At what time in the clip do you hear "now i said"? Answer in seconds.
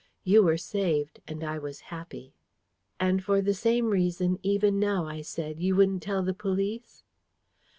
4.79-5.59